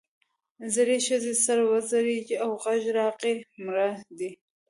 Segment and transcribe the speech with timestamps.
[0.75, 4.29] زړې ښځې سر وځړېد او غږ راغی مړه ده.